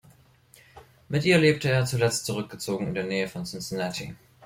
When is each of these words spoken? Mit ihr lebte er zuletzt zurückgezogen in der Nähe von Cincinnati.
Mit 1.09 1.25
ihr 1.25 1.37
lebte 1.37 1.69
er 1.69 1.85
zuletzt 1.85 2.25
zurückgezogen 2.25 2.87
in 2.87 2.93
der 2.95 3.03
Nähe 3.03 3.27
von 3.29 3.43
Cincinnati. 3.43 4.15